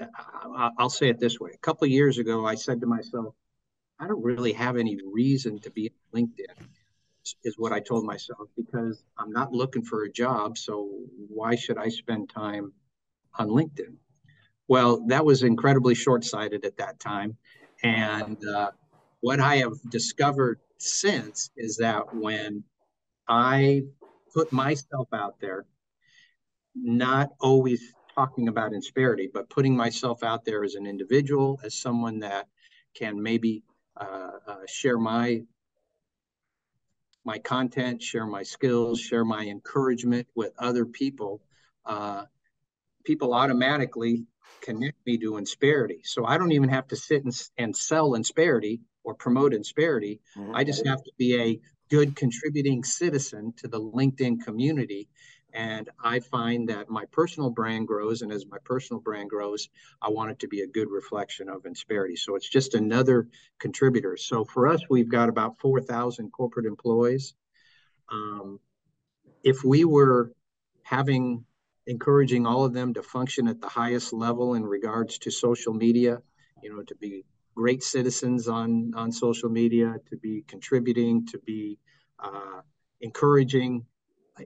[0.00, 3.34] Uh, I'll say it this way: a couple years ago, I said to myself,
[3.98, 6.46] I don't really have any reason to be LinkedIn
[7.44, 10.58] is what I told myself because I'm not looking for a job.
[10.58, 10.88] So
[11.28, 12.72] why should I spend time
[13.38, 13.96] on LinkedIn?
[14.68, 17.36] Well, that was incredibly short sighted at that time.
[17.82, 18.70] And uh,
[19.20, 22.64] what I have discovered since is that when
[23.28, 23.82] I
[24.32, 25.66] put myself out there,
[26.74, 32.20] not always talking about Insperity, but putting myself out there as an individual, as someone
[32.20, 32.48] that
[32.94, 33.62] can maybe
[33.96, 35.42] uh, uh, share my
[37.24, 41.42] my content, share my skills, share my encouragement with other people,
[41.84, 42.24] uh,
[43.04, 44.24] people automatically
[44.60, 46.00] connect me to Insperity.
[46.04, 50.20] So I don't even have to sit and, and sell Insperity or promote Insperity.
[50.36, 50.54] Mm-hmm.
[50.54, 55.08] I just have to be a good contributing citizen to the LinkedIn community
[55.52, 59.68] and I find that my personal brand grows, and as my personal brand grows,
[60.00, 62.16] I want it to be a good reflection of Insperity.
[62.16, 64.16] So it's just another contributor.
[64.16, 67.34] So for us, we've got about 4,000 corporate employees.
[68.10, 68.60] Um,
[69.42, 70.32] if we were
[70.82, 71.44] having
[71.86, 76.22] encouraging all of them to function at the highest level in regards to social media,
[76.62, 77.24] you know, to be
[77.56, 81.78] great citizens on on social media, to be contributing, to be
[82.18, 82.60] uh,
[83.00, 83.84] encouraging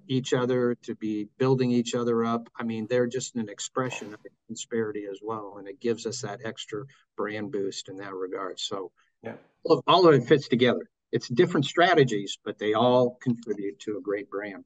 [0.08, 2.48] each other, to be building each other up.
[2.58, 4.20] I mean, they're just an expression of
[4.50, 6.84] Insperity as well, and it gives us that extra
[7.16, 8.60] brand boost in that regard.
[8.60, 8.90] So,
[9.22, 10.88] yeah, all of, all of it fits together.
[11.12, 14.64] It's different strategies, but they all contribute to a great brand.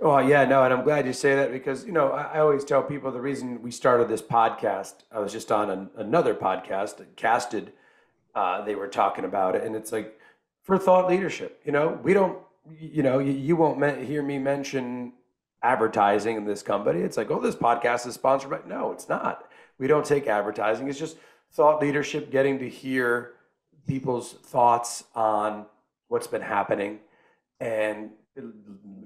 [0.00, 2.64] Oh yeah, no, and I'm glad you say that because you know I, I always
[2.64, 4.94] tell people the reason we started this podcast.
[5.12, 7.72] I was just on an, another podcast, Casted.
[8.34, 10.18] Uh, they were talking about it, and it's like
[10.62, 11.60] for thought leadership.
[11.64, 12.38] You know, we don't
[12.70, 15.12] you know, you, won't me- hear me mention
[15.62, 17.00] advertising in this company.
[17.00, 18.60] It's like, oh, this podcast is sponsored by.
[18.66, 19.48] No, it's not.
[19.78, 20.88] We don't take advertising.
[20.88, 21.16] It's just
[21.52, 23.32] thought leadership, getting to hear
[23.86, 25.66] people's thoughts on
[26.08, 27.00] what's been happening.
[27.60, 28.42] And a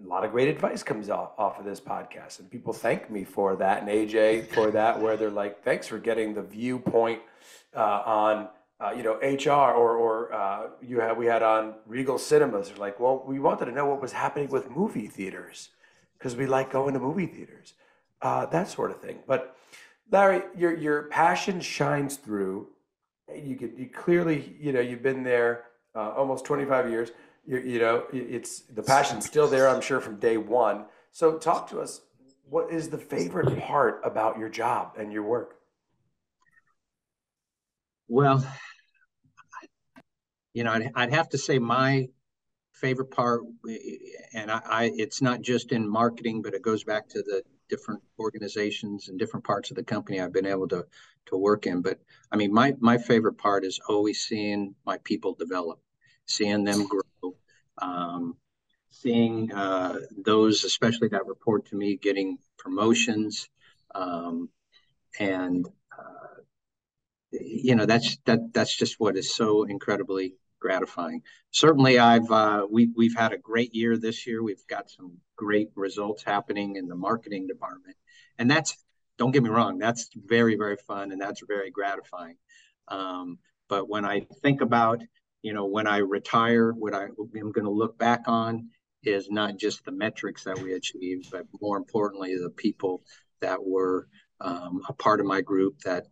[0.07, 2.41] lot of great advice comes off, off of this podcast.
[2.41, 5.99] And people thank me for that and AJ for that, where they're like, thanks for
[5.99, 7.21] getting the viewpoint
[7.75, 8.49] uh, on
[8.81, 12.77] uh, you know, HR or or uh, you had we had on Regal Cinemas.
[12.77, 15.71] Like, well, we wanted to know what was happening with movie theaters
[16.19, 17.75] because we like going to movie theaters,
[18.23, 19.19] uh, that sort of thing.
[19.27, 19.57] But
[20.11, 22.69] Larry, your your passion shines through.
[23.35, 27.11] You could you clearly, you know, you've been there uh, almost 25 years.
[27.47, 29.69] You, you know, it's the passion's still there.
[29.69, 30.85] I'm sure from day one.
[31.13, 32.03] So talk to us.
[32.49, 35.57] What is the favorite part about your job and your work?
[38.09, 38.45] Well,
[40.55, 42.09] you know, I'd, I'd have to say my
[42.73, 43.43] favorite part,
[44.35, 48.03] and I, I, it's not just in marketing, but it goes back to the different
[48.19, 50.87] organizations and different parts of the company I've been able to
[51.27, 51.83] to work in.
[51.83, 52.01] But
[52.33, 55.81] I mean, my my favorite part is always seeing my people develop,
[56.27, 57.37] seeing them grow,
[57.79, 58.37] um,
[58.91, 63.49] seeing uh, those, especially that report to me, getting promotions,
[63.95, 64.49] um,
[65.21, 65.67] and
[65.99, 66.36] uh,
[67.41, 71.23] you know that's that that's just what is so incredibly gratifying.
[71.51, 74.43] Certainly, I've uh, we we've had a great year this year.
[74.43, 77.97] We've got some great results happening in the marketing department,
[78.39, 78.77] and that's
[79.19, 82.37] don't get me wrong, that's very very fun and that's very gratifying.
[82.89, 85.03] Um, but when I think about
[85.43, 88.71] you know when I retire, what I am going to look back on
[89.03, 93.03] is not just the metrics that we achieved, but more importantly, the people
[93.41, 94.09] that were
[94.41, 96.07] um, a part of my group that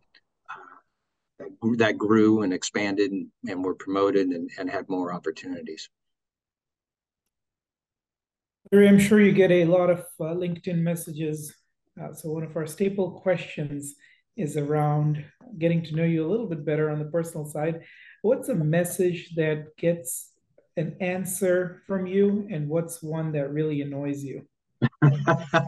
[1.77, 5.89] that grew, and expanded and, and were promoted and, and had more opportunities.
[8.73, 11.53] I'm sure you get a lot of uh, LinkedIn messages.
[12.01, 13.95] Uh, so one of our staple questions
[14.35, 15.23] is around
[15.59, 17.81] getting to know you a little bit better on the personal side.
[18.21, 20.31] What's a message that gets
[20.77, 24.45] an answer from you, and what's one that really annoys you?
[25.01, 25.63] uh,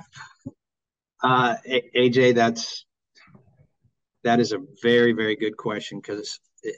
[1.24, 2.86] AJ, that's
[4.28, 6.72] that is a very very good question because eh,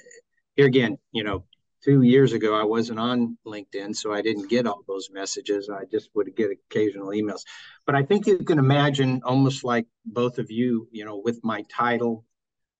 [0.55, 1.45] here again, you know,
[1.83, 5.69] two years ago I wasn't on LinkedIn, so I didn't get all those messages.
[5.69, 7.43] I just would get occasional emails.
[7.85, 11.63] But I think you can imagine almost like both of you, you know, with my
[11.71, 12.25] title,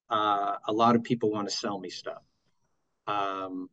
[0.10, 2.22] uh, a lot of people want to sell me stuff.
[3.08, 3.70] Um,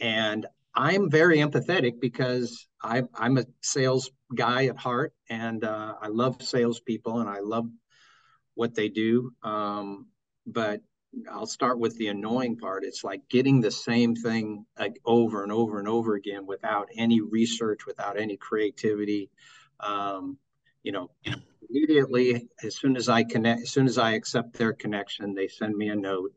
[0.00, 6.08] and I'm very empathetic because I, I'm a sales guy at heart, and uh, I
[6.08, 7.68] love salespeople and I love
[8.54, 9.32] what they do.
[9.42, 10.06] Um,
[10.46, 10.80] but
[11.30, 12.84] I'll start with the annoying part.
[12.84, 17.20] It's like getting the same thing like over and over and over again without any
[17.20, 19.30] research, without any creativity.
[19.80, 20.38] Um,
[20.82, 21.10] you know,
[21.68, 25.76] immediately as soon as I connect, as soon as I accept their connection, they send
[25.76, 26.32] me a note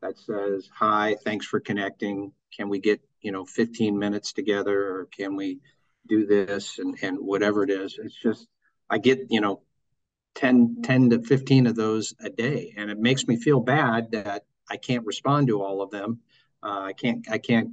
[0.00, 2.32] that says, "Hi, thanks for connecting.
[2.56, 5.60] Can we get you know 15 minutes together, or can we
[6.08, 8.48] do this and and whatever it is?" It's just
[8.88, 9.62] I get you know
[10.36, 12.72] 10, 10 to 15 of those a day.
[12.76, 16.20] And it makes me feel bad that I can't respond to all of them.
[16.62, 17.70] Uh, I can't, I can't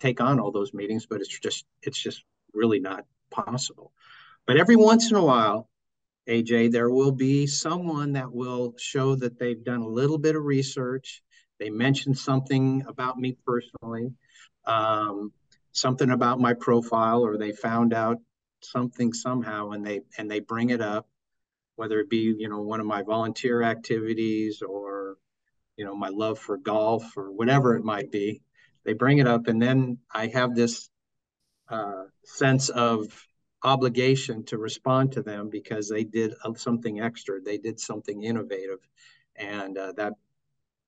[0.00, 3.92] take on all those meetings, but it's just, it's just really not possible.
[4.46, 5.68] But every once in a while,
[6.28, 10.44] AJ, there will be someone that will show that they've done a little bit of
[10.44, 11.22] research.
[11.58, 14.12] They mentioned something about me personally,
[14.64, 15.32] um,
[15.72, 18.18] something about my profile, or they found out
[18.60, 21.08] something somehow and they and they bring it up
[21.76, 25.16] whether it be you know one of my volunteer activities or
[25.76, 28.42] you know my love for golf or whatever it might be
[28.84, 30.90] they bring it up and then i have this
[31.68, 33.26] uh, sense of
[33.64, 37.40] obligation to respond to them because they did something extra.
[37.40, 38.80] They did something innovative
[39.36, 40.14] and uh, that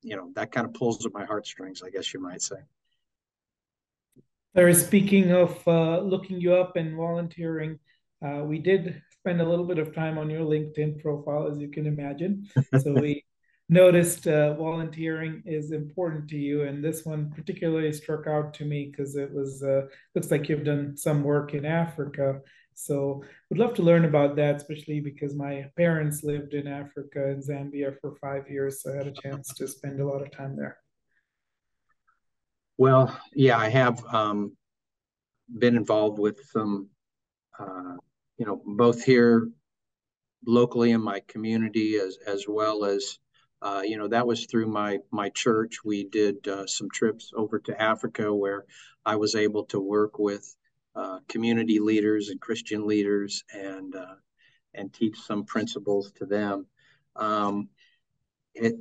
[0.03, 2.57] you know that kind of pulls at my heartstrings i guess you might say.
[4.55, 7.79] Larry, speaking of uh, looking you up and volunteering,
[8.25, 11.69] uh, we did spend a little bit of time on your LinkedIn profile, as you
[11.69, 12.47] can imagine.
[12.79, 13.25] so we
[13.71, 18.91] noticed uh, volunteering is important to you, and this one particularly struck out to me
[18.91, 22.43] because it was uh, looks like you've done some work in Africa.
[22.75, 27.41] So would love to learn about that, especially because my parents lived in Africa in
[27.41, 30.55] Zambia for five years, so I had a chance to spend a lot of time
[30.55, 30.77] there.
[32.77, 34.55] Well, yeah, I have um,
[35.59, 36.91] been involved with some
[37.59, 37.97] uh,
[38.39, 39.49] you know, both here
[40.47, 43.19] locally in my community as as well as
[43.63, 45.85] uh, you know that was through my my church.
[45.85, 48.65] We did uh, some trips over to Africa where
[49.07, 50.55] I was able to work with
[50.95, 54.17] uh, community leaders and Christian leaders and uh,
[54.75, 56.67] and teach some principles to them.
[57.17, 57.69] Um,
[58.55, 58.75] it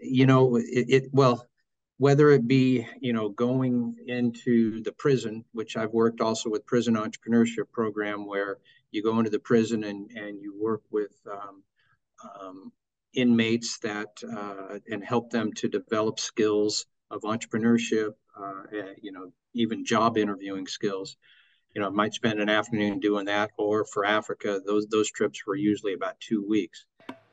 [0.00, 1.46] you know it, it well
[1.98, 6.94] whether it be you know going into the prison which i've worked also with prison
[6.94, 8.58] entrepreneurship program where
[8.90, 11.62] you go into the prison and, and you work with um,
[12.40, 12.72] um,
[13.14, 18.62] inmates that uh, and help them to develop skills of entrepreneurship, uh,
[19.00, 21.16] you know, even job interviewing skills.
[21.74, 25.54] You know, might spend an afternoon doing that, or for Africa, those those trips were
[25.54, 26.86] usually about two weeks.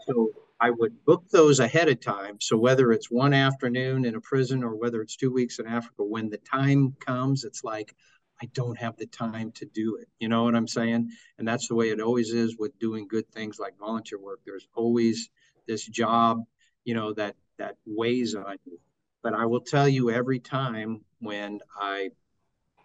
[0.06, 2.38] So I would book those ahead of time.
[2.40, 6.04] So whether it's one afternoon in a prison or whether it's two weeks in Africa,
[6.04, 7.96] when the time comes, it's like,
[8.42, 10.08] I don't have the time to do it.
[10.20, 11.12] You know what I'm saying?
[11.38, 14.42] And that's the way it always is with doing good things like volunteer work.
[14.46, 15.30] There's always
[15.68, 16.44] this job,
[16.84, 18.80] you know, that that weighs on you.
[19.24, 22.10] But I will tell you every time when I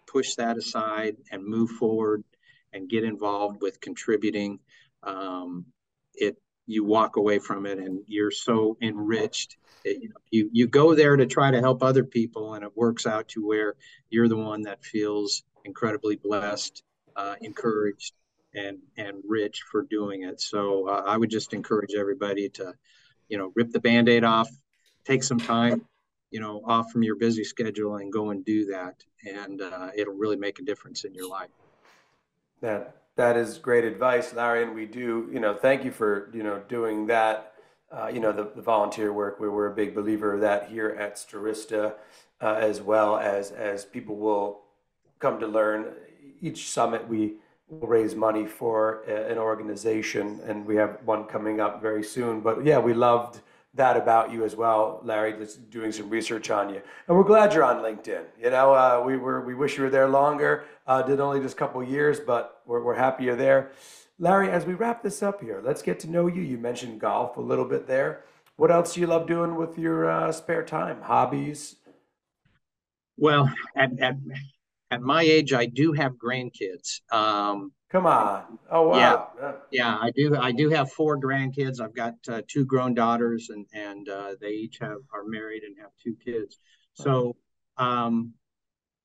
[0.07, 2.23] push that aside and move forward
[2.73, 4.59] and get involved with contributing,
[5.03, 5.65] um,
[6.13, 6.37] it
[6.71, 10.93] you walk away from it and you're so enriched it, you, know, you you go
[10.93, 13.75] there to try to help other people and it works out to where
[14.09, 16.83] you're the one that feels incredibly blessed
[17.15, 18.13] uh, encouraged
[18.53, 20.39] and and rich for doing it.
[20.39, 22.73] So uh, i would just encourage everybody to
[23.27, 24.49] you know rip the band-aid off
[25.05, 25.85] take some time
[26.31, 29.03] you know off from your busy schedule and go and do that.
[29.27, 31.49] And uh, it'll really make a difference in your life.
[32.61, 36.43] That that is great advice larry and we do you know thank you for you
[36.43, 37.51] know doing that
[37.91, 41.15] uh, you know, the, the, volunteer work, we're a big believer of that here at
[41.15, 41.93] Stirista,
[42.39, 44.61] uh, as well as as people will
[45.19, 45.93] come to learn.
[46.41, 47.33] Each summit we
[47.67, 52.39] will raise money for a, an organization, and we have one coming up very soon.
[52.39, 53.41] But yeah, we loved
[53.73, 55.33] that about you as well, Larry.
[55.33, 58.23] Just doing some research on you, and we're glad you're on LinkedIn.
[58.41, 60.65] You know, uh, we were we wish you were there longer.
[60.87, 63.71] Uh, did only just a couple years, but we're we're happy you're there.
[64.19, 66.41] Larry, as we wrap this up here, let's get to know you.
[66.41, 68.23] You mentioned golf a little bit there.
[68.57, 71.01] What else do you love doing with your uh, spare time?
[71.01, 71.77] Hobbies?
[73.17, 74.17] Well, at, at,
[74.91, 77.01] at my age, I do have grandkids.
[77.11, 78.57] Um, Come on.
[78.71, 79.31] Oh wow.
[79.41, 79.51] Yeah.
[79.71, 80.37] yeah, I do.
[80.37, 81.81] I do have four grandkids.
[81.81, 85.75] I've got uh, two grown daughters, and and uh, they each have are married and
[85.77, 86.59] have two kids.
[86.93, 87.35] So,
[87.77, 88.33] um,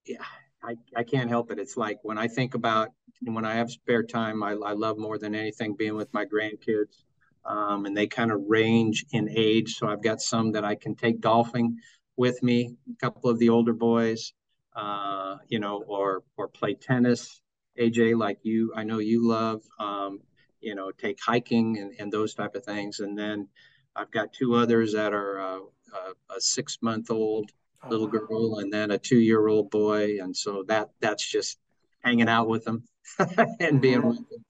[0.04, 0.24] yeah,
[0.62, 1.58] I I can't help it.
[1.58, 2.90] It's like when I think about
[3.22, 7.02] when I have spare time, I, I love more than anything being with my grandkids.
[7.44, 9.74] Um, and they kind of range in age.
[9.76, 11.76] So I've got some that I can take golfing
[12.16, 14.32] with me, a couple of the older boys,
[14.76, 17.40] uh, you know, or or play tennis
[17.78, 20.20] AJ, like you, I know you love, um,
[20.60, 23.00] you know, take hiking and, and those type of things.
[23.00, 23.48] And then
[23.94, 25.58] I've got two others that are uh,
[25.92, 27.50] a, a six month old
[27.82, 30.18] oh, little girl and then a two year old boy.
[30.20, 31.58] And so that that's just
[32.02, 32.84] hanging out with them
[33.60, 34.08] and being mm-hmm.
[34.08, 34.44] with them.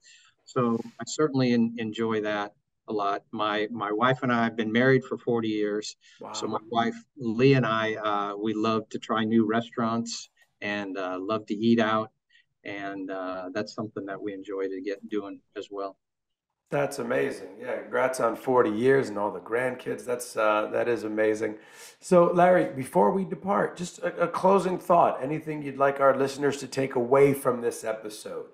[0.45, 2.53] So I certainly in, enjoy that
[2.87, 3.23] a lot.
[3.31, 5.95] My my wife and I have been married for 40 years.
[6.21, 6.33] Wow.
[6.33, 10.29] So my wife Lee and I uh, we love to try new restaurants
[10.61, 12.11] and uh, love to eat out
[12.67, 15.97] and uh, that's something that we enjoy to get doing as well.
[16.69, 17.47] That's amazing.
[17.61, 20.03] Yeah, congrats on 40 years and all the grandkids.
[20.03, 21.55] That's uh, that is amazing.
[22.01, 25.23] So, Larry, before we depart, just a, a closing thought.
[25.23, 28.47] Anything you'd like our listeners to take away from this episode?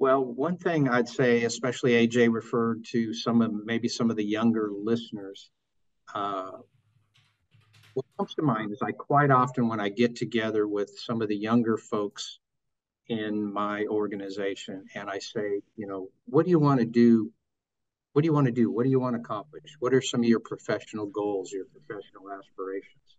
[0.00, 4.24] Well, one thing I'd say, especially AJ referred to some of maybe some of the
[4.24, 5.50] younger listeners.
[6.12, 6.58] Uh,
[7.94, 11.28] what comes to mind is I quite often, when I get together with some of
[11.28, 12.38] the younger folks
[13.08, 17.32] in my organization, and I say, you know, what do you want to do?
[18.12, 18.70] What do you want to do?
[18.70, 19.76] What do you want to accomplish?
[19.80, 23.16] What are some of your professional goals, your professional aspirations?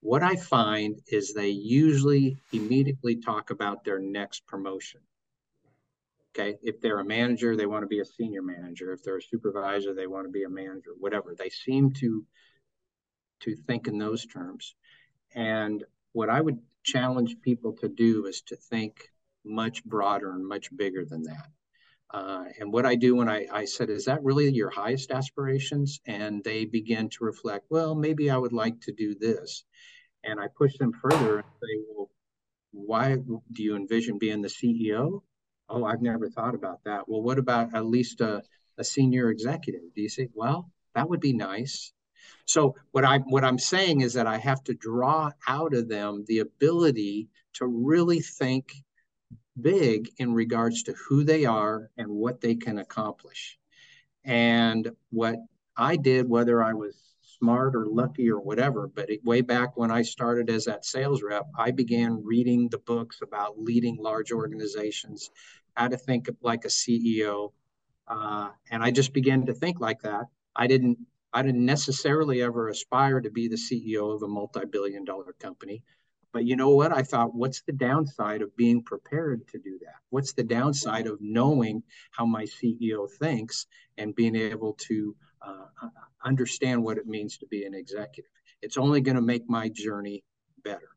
[0.00, 5.00] What I find is they usually immediately talk about their next promotion.
[6.34, 6.56] Okay.
[6.62, 8.92] If they're a manager, they want to be a senior manager.
[8.92, 11.34] If they're a supervisor, they want to be a manager, whatever.
[11.36, 12.24] They seem to
[13.42, 14.74] to think in those terms.
[15.34, 19.08] And what I would challenge people to do is to think
[19.44, 21.48] much broader and much bigger than that.
[22.12, 26.00] Uh, and what I do when I, I said, is that really your highest aspirations?
[26.06, 29.64] And they begin to reflect, well, maybe I would like to do this.
[30.22, 32.10] And I push them further and say, well,
[32.72, 35.22] why do you envision being the CEO?
[35.68, 37.08] Oh, I've never thought about that.
[37.08, 38.42] Well, what about at least a,
[38.76, 39.94] a senior executive?
[39.94, 41.92] Do you say, well, that would be nice.
[42.44, 46.24] So what I'm what I'm saying is that I have to draw out of them
[46.26, 48.72] the ability to really think
[49.60, 53.58] big in regards to who they are and what they can accomplish.
[54.24, 55.36] And what
[55.76, 56.96] I did, whether I was
[57.38, 61.22] smart or lucky or whatever, but it, way back when I started as that sales
[61.22, 65.30] rep, I began reading the books about leading large organizations,
[65.74, 67.52] how to think like a CEO.
[68.06, 70.26] Uh, and I just began to think like that.
[70.54, 70.98] I didn't
[71.32, 75.82] I didn't necessarily ever aspire to be the CEO of a multi billion dollar company.
[76.32, 76.92] But you know what?
[76.92, 79.96] I thought, what's the downside of being prepared to do that?
[80.08, 83.66] What's the downside of knowing how my CEO thinks
[83.98, 85.88] and being able to uh,
[86.24, 88.30] understand what it means to be an executive?
[88.62, 90.24] It's only going to make my journey
[90.64, 90.88] better.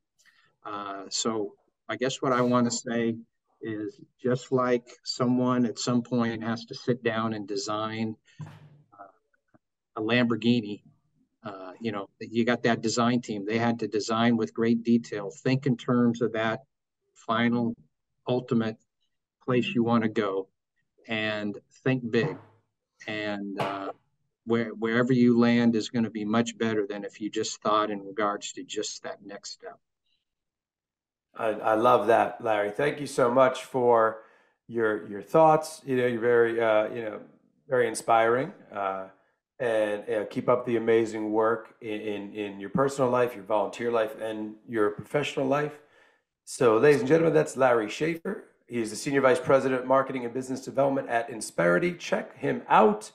[0.66, 1.56] Uh, so
[1.90, 3.16] I guess what I want to say
[3.62, 8.16] is just like someone at some point has to sit down and design
[9.96, 10.82] a Lamborghini.
[11.44, 13.46] Uh, you know, you got that design team.
[13.46, 15.30] They had to design with great detail.
[15.30, 16.62] Think in terms of that
[17.14, 17.76] final,
[18.28, 18.78] ultimate
[19.44, 20.48] place you want to go,
[21.08, 22.38] and think big.
[23.08, 23.92] And uh,
[24.46, 27.92] where, wherever you land is going to be much better than if you just thought
[27.92, 29.78] in regards to just that next step.
[31.38, 32.72] I, I love that, Larry.
[32.72, 34.22] Thank you so much for
[34.68, 35.82] your your thoughts.
[35.86, 37.20] You know, you're very uh, you know
[37.68, 38.54] very inspiring.
[38.72, 39.08] Uh,
[39.60, 43.92] and uh, keep up the amazing work in, in, in, your personal life, your volunteer
[43.92, 45.80] life, and your professional life.
[46.44, 48.44] So, ladies and gentlemen, that's Larry Shaffer.
[48.68, 51.98] He's the Senior Vice President, of Marketing and Business Development at Insperity.
[51.98, 53.12] Check him out.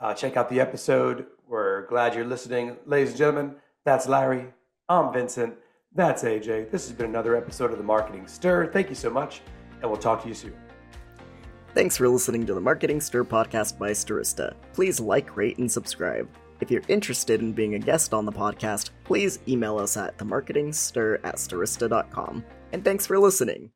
[0.00, 1.26] Uh, check out the episode.
[1.48, 2.76] We're glad you're listening.
[2.84, 4.46] Ladies and gentlemen, that's Larry.
[4.88, 5.54] I'm Vincent.
[5.94, 6.70] That's AJ.
[6.70, 8.66] This has been another episode of the Marketing Stir.
[8.66, 9.40] Thank you so much,
[9.80, 10.67] and we'll talk to you soon.
[11.78, 14.56] Thanks for listening to the Marketing Stir podcast by Stirista.
[14.72, 16.28] Please like, rate, and subscribe.
[16.60, 21.20] If you're interested in being a guest on the podcast, please email us at themarketingstir
[21.22, 22.44] at stirista.com.
[22.72, 23.70] And thanks for listening.